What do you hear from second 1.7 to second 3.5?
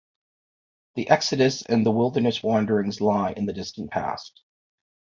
the wilderness wanderings lie in